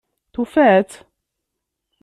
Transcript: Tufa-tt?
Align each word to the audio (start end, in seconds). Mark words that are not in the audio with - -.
Tufa-tt? 0.33 0.95